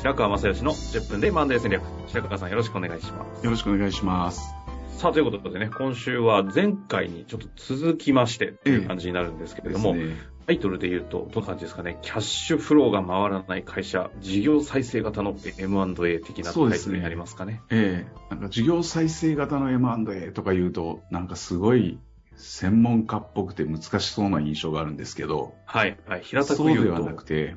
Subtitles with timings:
[0.00, 1.82] 白川正義の10分で M&A 戦略。
[2.08, 3.44] 白川さんよろしくお願いします。
[3.44, 4.54] よろしくお願いします。
[4.96, 10.16] さあということでね今週は前回にちょっと続きましてという感じになるんですけれども、ですね。
[10.46, 17.60] タイトルで言うと、どんな感じですかね、キャッシュフローが回らない会社、事業再生型の M&A 的なタイトルになりますかね。
[17.68, 18.34] ええ。
[18.34, 21.98] なんか事業再生型の M&A とか言うと、なんかすごい
[22.36, 26.84] 専門家っぽくて難しそうな印象があるんですけど、はい、はい、平たくそう言うと。
[26.84, 27.56] ではなくて、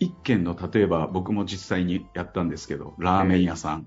[0.00, 3.86] 一件の、例えば僕も実際にやったんですけど、ラーメン屋さん。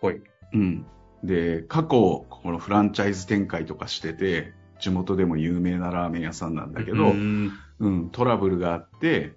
[0.00, 0.20] はい。
[0.52, 0.86] うん。
[1.24, 9.34] で、過去、このフランチャイズ展開とかしてて、地元でも有名なラーメン屋さんなんだけど、うーんうん、トラブルがあって、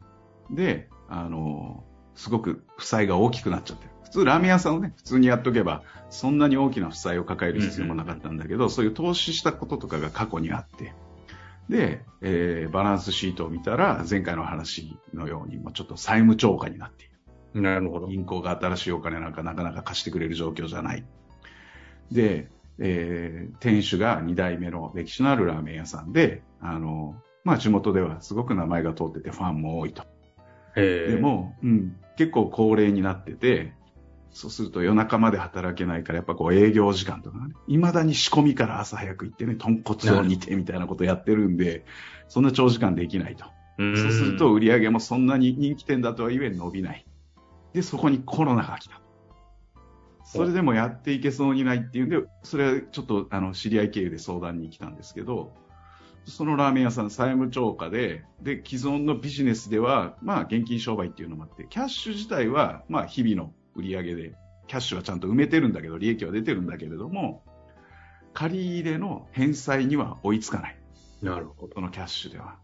[0.51, 3.91] で、あの、すごく負債が大きくなっちゃってる。
[4.03, 10.93] 普通ラーメン屋さんをね、普通にやっとけば、そんなに大きな負債を抱える必要もなかったんだけど、そういう投資したこととかが過去にあって、
[11.69, 17.07] で、えーバランスシートを見たら、前回の話のように、もうちょっと債務超過になってい
[17.53, 17.61] る。
[17.61, 18.07] なるほど。
[18.07, 21.05] 銀行が新しいお金なんかなかなか貸してくれる状況じゃない。
[22.11, 30.03] で、えー店主が2代目の歴史のあるラーメン屋さんで、あの、まあ地元ではすごく名前が通っててファンも多いと。
[30.75, 33.73] えーでも、うん、結構高齢になってて、
[34.31, 41.85] そうすると夜中まで働けないから、やっぱこう営業時間とかね、未だに仕込みから朝早く行ってね、豚骨を煮てみたいなことやってるんで、
[42.27, 43.45] そんな長時間できないと。
[43.77, 47.05] そうすると売り上げもそんなに人気店だとはゆえ伸びない。
[47.73, 49.01] で、そこにコロナが来た。
[50.23, 55.53] それでもやっていけそうにないっていうんで、それはちょっとあの知り合い経由で相談に来たんですけど、
[56.25, 64.35] そのラーメン屋さん債務超過で、で、既存のビジネスでは、まあ現金商売っていうのもあって、キャッシュ自体は、まあ日々の売り上げで、
[64.67, 67.43] キャッシュはちゃんと埋めてるんだけど、利益は出てるんだけれども、
[68.33, 70.77] 借り入れの返済には追いつかない。
[71.21, 71.75] なるほど。
[71.75, 72.57] このキャッシュでは。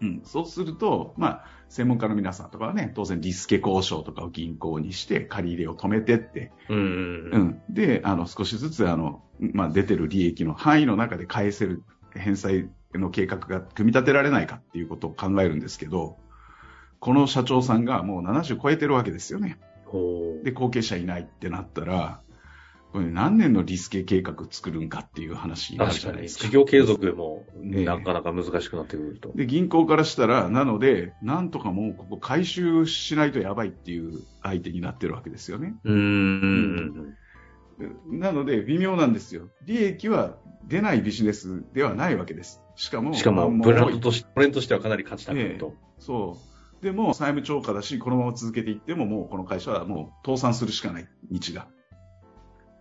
[0.00, 7.38] うん、そうすると、まあ、専門家の皆さんとかはね、当然リスケ交渉とかを銀行にして借り入れを止めてって、うんう。
[7.38, 11.82] ん、で、あの、少しずつ、あの、まあ、出てる利益の範囲の中で返せる
[12.14, 16.16] 返済の計画が組み立てられないかっていうことを考えるんですけど、
[16.98, 19.58] この社長さんがもう70超えてるわけですよね。
[20.44, 22.22] で、後継者いないってなったら、
[22.92, 26.44] これ何年のリスケ計画作るんかっていう話になる確かに、じゃないですか。
[26.46, 29.32] 事業継続もええなかなか難しくなってくると。
[29.34, 35.76] で、銀行からしたら、なので、なんとかもうここ回収しないとやばいっていう相手になってるわけですよね。
[35.84, 37.16] うーん。
[38.10, 39.48] なので、微妙なんですよ。
[39.64, 40.36] 利益は
[40.66, 42.60] 出ないビジネスではないわけです。
[42.74, 45.74] しかも、しかも、まあブランドとして、ブレンドとしてはかなり勝ちたくると。
[45.98, 46.49] そう。
[46.82, 51.68] でも、債務超過だし、このまま続けていっても、もうこの会社はもう倒産するしかない、道が。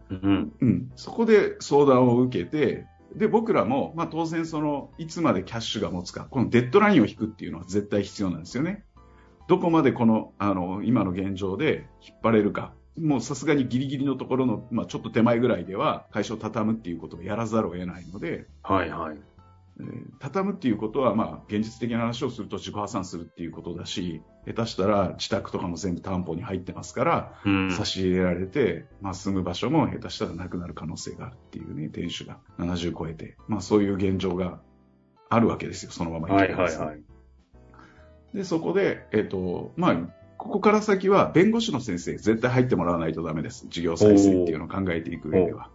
[0.10, 0.54] うん。
[0.60, 0.92] うん。
[0.96, 8.86] そこで相談を受けて、で、僕らも、まあ当然その、いつまでキャッシュが持つか、このデッドラインを引くっていうのは絶対必要なんですよね。
[9.48, 12.74] どこまでこの、あの、今の現状で引っ張れるか。
[12.98, 19.18] もうさすがにギリギリのところの、まあちょっと手前ぐらいでは会社を畳むっていうことをやらざるを得ないので、はいはい。
[19.80, 27.72] えー畳むっていうことは、まあ、現実的な話をすると自己破産するっていうことだし、下手したら自宅とかも全部担保に入ってますから、うん。
[27.72, 34.60] 差し入れられて、まあ、住む場所も下手したらなくなる可能性があるっていうね、店主が70超えて、まあ、そういう現状が
[35.30, 37.02] あるわけですよ、そのままいはいはいはい。
[38.34, 39.98] で、そこで、えっ、と、まあ、
[40.38, 43.68] ここから先は弁護士の先生、絶対入ってもらわないとダメです。
[43.70, 45.70] 事業再生っていうのを考えていく上では。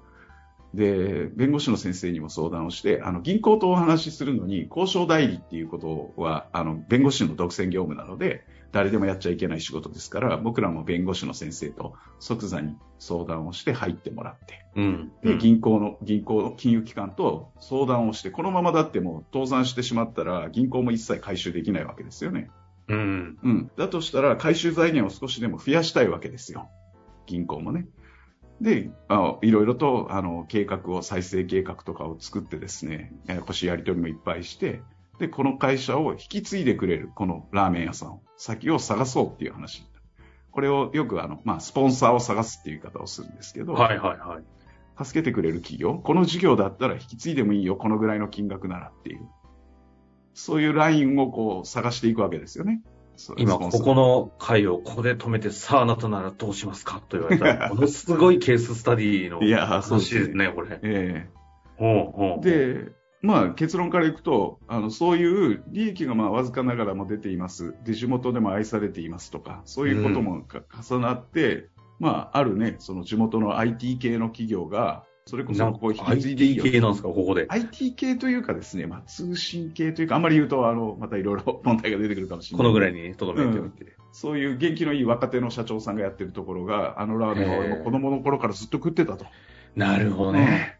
[0.75, 15.13] で、弁護士の先生にも相談をして、あの、銀行とお話しするのに、交渉代理っていうことは、あの、弁護士の独占業務なので、誰でもやっちゃいけない仕事ですから、僕らも弁護士の先生と即座に相談をして入ってもらって、うん。
[15.23, 22.51] で、銀行の、銀行の金融機関と相談をして、このままだってもう倒産してしまったら、銀行も一切回収できないわけですよね。
[22.89, 23.39] うん。
[23.43, 23.71] うん。
[23.77, 26.69] だとしたら、回収財源を少しでも増やしたいわけですよ。
[27.27, 27.87] 銀行もね。
[28.61, 34.83] で、あいろいろと、あの、計画を、再生計画とかを作ってですね、ややこしいやり取りもいっぱいして、
[35.19, 39.87] で、この会社を引き継いでくれる、このラーメン屋さんを、先を探そうっていう話。
[40.51, 45.05] これをよく、あの、まあ、スポンサーを探すっていう言い方をするんですけど、はいはいはい。
[45.05, 49.29] 助けてくれる企業、この事業だったら引き継いでもいいよ、このぐらいの金額ならっていう。
[50.33, 52.83] そういうラインをこう探していくわけですよね。
[53.37, 57.45] 今、ここの回をここで止めて、さあ、あなたならどうしますかと言われた。
[57.45, 60.79] ら、 ものすごいケーススタディの話ですね、これ。
[62.41, 67.75] で、まあ結論からいくと、あの、そういう利益がまあわずかながらも出ています。
[67.85, 71.69] で、地元でも愛されていますとか、そういうこともか重なって、
[72.01, 77.47] まあ、あるね、その地元の IT 系の企業が、それこそここ IT よ系なんですか、ここで。
[77.49, 82.67] IT 系というかですね、まあ、通信系というか、あんまり言うと、あの、またいろいろ問題が出てくるかもしれない。
[82.67, 83.97] このぐらいにとどめておいて。
[84.13, 89.25] そういう元気のいい若手の社長さんがやってるところが、あのラーメンは俺も子供の頃からずっと食ってたと。
[89.75, 90.79] なるほどね。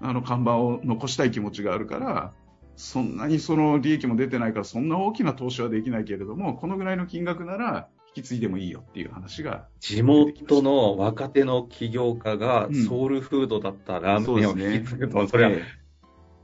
[0.00, 2.32] あの看板を残したい気持ちがあるから、
[2.76, 9.66] そんなにその利益も出てないから、そんな大きな投資はできないけれども、このぐらいの金額なら引き継いでもいいよっていう話が。
[9.78, 15.62] 地元の若手の起業家がうんソウルフードだったラーメンを引き継ぐと、それはえ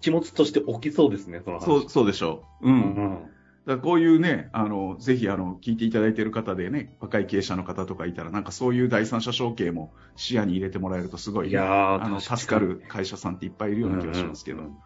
[0.01, 1.63] 気持ちとして起きそうですね、その話。
[1.63, 2.69] えそう、そうでしょう。
[2.69, 2.71] う。
[2.71, 3.19] うんん。
[3.67, 14.59] だこういうね、あの、ぜひあの、聞いていただいている方でね、若い経営者の方とかいたら、なんかそういう第三者承継も視野に入れてもらえるとすごい、いやーあの、助かる会社さんっていっぱいいるような気がしますけど。
[14.59, 14.77] うんうん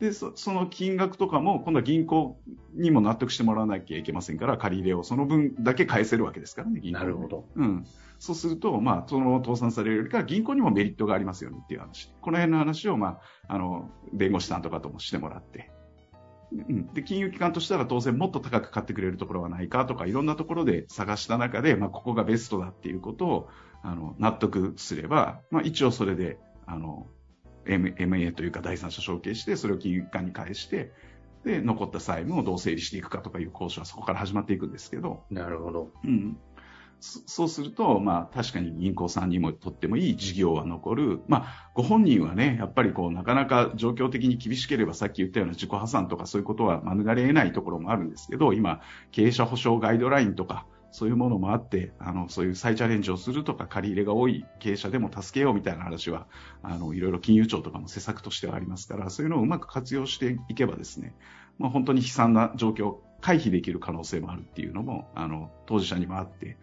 [0.00, 2.38] でそ、その金額とかも、今度は銀行
[2.74, 7.44] にも納得してもらわなきゃいけませんから、借り入れをその分だけ返せるわけですからね、銀行になるほど。
[7.54, 7.86] うん。
[8.18, 12.12] そうすると、まあ、その倒産されるよりか、銀行にもメリットがありますよねっていう話。
[12.20, 15.70] この辺の話を、まあ、あの、弁護士さんとかともしてもらって。
[16.52, 16.86] うん。
[16.92, 23.48] で、金融機関としたら当然もっと高く買ってくれるところはないかとか、いろんなところで探した中で、まあ、ここがベストだっていうことを、
[23.82, 27.06] あの、納得すれば、まあ、一応それで、あの、
[27.66, 30.92] MA というか第三者承継して、それを金融機関に返して、
[31.44, 35.90] で、残った債務をどう整理していくかとかいう交渉はそこから始まっていくんですけど、なるほど。
[36.04, 36.38] うん、
[37.00, 48.80] そそうすると、まあ、確かに銀行さんにもとってもいい事業は残る、まあ、ご本人はね、やっぱりこうなかなか状況的に厳しければ、さっき言ったような自己破産とかそういうことは免れ得ないところもあるんですけど、今、
[49.10, 56.28] 経営者保証ガイドラインとか、そういうものもあって、あの、そういう再チャレンジをするとか、借り入れが多い経営者でも助けようみたいな話は、
[56.62, 61.12] あの、いろいろ金融庁とかも施策としてはありますから、そういうのをうまく活用していけばですね、
[61.58, 66.58] まあ、本当に悲惨な状況を回避できる可能性もあるっていうのも、あの、当事者にもあって、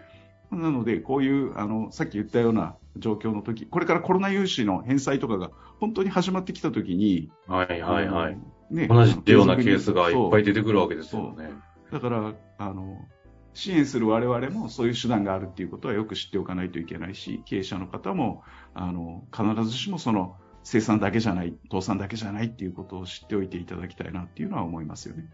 [0.50, 5.52] なので、こういう、あの、さっき言ったような状況の時、これからコロナ融資の返済とかが
[5.82, 8.40] 本当に始まってきた時に、はいはいはい。
[8.70, 11.52] ね同じようなケースがいっぱい出てくるわけですよね。
[11.92, 13.06] だから、あの、
[13.54, 18.44] 支援する我々もそういう手段があるっていうことはよく知っておかないといけないし、経営者の方も、
[18.74, 25.28] あの、必ずしもその、生産だけじゃない、倒産だけじゃないっていうことを知っておいていただきたいなっていうのは思いますよね。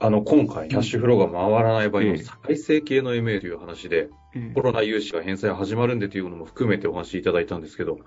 [0.00, 2.18] あの、今回、キャッシュフローが回らない場合のええ。
[2.18, 8.00] 再生系の MA という話で、えコロナ融資が返済始まるんでというのも含めてお話しいただいたんですけど、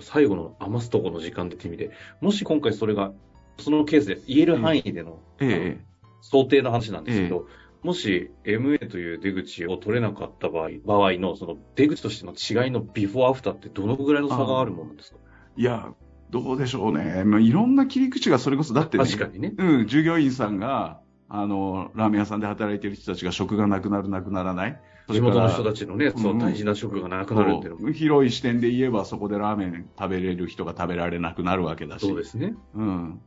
[0.00, 1.90] 最後の余すところの時間で意味で、
[2.20, 3.12] もし今回それが、
[3.58, 5.84] そのケースで言える範囲での、ええ。
[6.22, 7.46] 想定の話なんですけど、
[7.84, 15.18] もし MA という出口を取れなかった場合、場合のその出口としての違いのビフォーアフターってどのぐらいの差があるものなんですか？
[15.56, 15.92] いや、
[16.30, 17.22] どうでしょうね。
[17.24, 19.52] まあ、いろんな切り口がそれこそ、だってね、確かにね。
[19.56, 24.80] うん、従業員さんが、あの、ラーメン屋さんで働いてる人たちが職がなくなる、なくならない。
[25.10, 32.06] 地元の人たちちのね、その大事な職がなくなるっていうのも、広い視点で言えば、そこでラーメン食べれる人が食べられなくなるわけだし。
[32.06, 32.54] そうですね。
[32.74, 33.20] うん。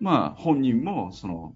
[0.00, 1.54] まあ、本人も、その、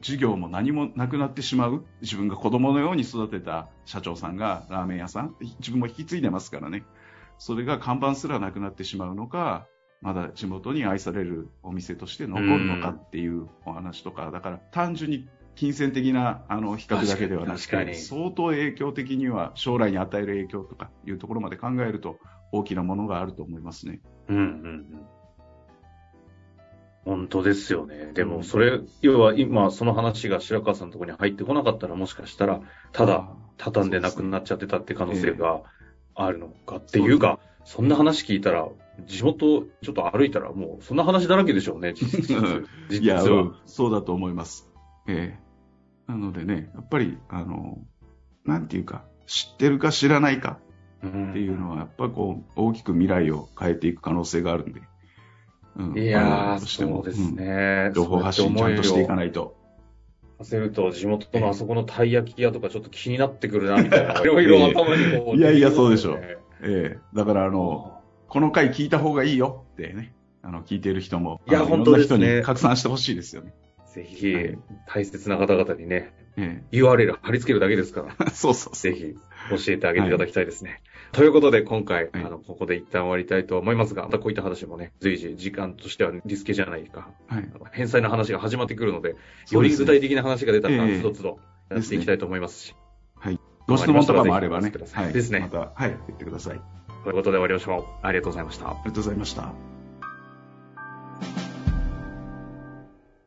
[0.00, 1.84] 事業も何もなくなってしまう。
[2.00, 6.84] 自分が子供のように育てた社長さんがラーメン屋さん、自分も引き継いでますからね。
[7.38, 9.66] それが看板すらなくなってしまうのか、
[10.00, 22.18] まだ地元に愛されるお店として残るのかっていうお話とか、だから単純に金銭的なあの比較だけではなくて、相当影響的には将来に与える影響とかいうところまで考えると
[22.52, 24.00] 大きなものがあると思いますね。
[24.28, 25.06] うんうんうん。
[27.04, 28.10] 本当ですよね。
[28.14, 32.60] でも、うんそれ、要は今、その話が白川さんのところに入ってこなかったら、もしかしたら、
[32.92, 35.62] ただ、畳んでなくなっちゃってたって可能性が
[36.14, 38.68] あるのかっていうか、そんな話聞いたら、
[39.06, 42.22] 地元ちょっと歩いたらもうそんな話だらけでしょうね、 実
[42.88, 43.54] 実いや、実はうん。
[43.64, 44.68] そうだと思います。
[45.06, 45.50] ええ
[46.10, 47.78] なのでね、やっぱり、あの、
[48.44, 50.58] なんていうか、知ってるか知らないか
[51.04, 54.82] うんっていうのは、やっぱこう、大きく未来を変えていく可能性があるんで。
[55.76, 57.90] うんいや我ー、そうですうんね。
[57.94, 59.16] 情報発信ちゃんとしていかい。
[59.16, 59.56] ないと。
[60.38, 64.20] させると、地元のあそこのたい焼き屋とかちょっと気になってくるな、みたいな。
[64.22, 65.36] いろいろ頭にこう。
[65.36, 73.52] いやいやそうでしょうねええだから、あの、この回聞いた方がいいよってね、あの、聞いてる人も、いや本当ですねいろんな人に拡散してほしいですよね。
[73.92, 78.30] ぜひはい、大切な方々にね、え URL 貼り付けるだけですから。
[78.30, 78.76] そうそう。
[78.76, 79.16] ぜひ
[79.50, 80.80] 教えてあげていただきたいですね。
[81.12, 87.50] ということで、今回、はいあの、ここで一旦終わりたいと思いますが、またこういった話もね、随時、時間としてはリスケじゃないか、はい。
[87.72, 89.16] 返済の話が始まってくるので、
[89.50, 91.38] より具体的な話が出たら、ええつどつど
[91.70, 92.74] やっていきたいと思いますし。
[93.16, 93.40] はい。
[93.66, 95.12] ご質問とかもあればねはい。
[95.12, 96.56] ですねまた、はい、言ってください。
[96.56, 96.60] あり
[97.04, 98.06] ということで終わりましょう。
[98.06, 98.64] ありがとうございました。
[98.66, 99.69] がとうございました。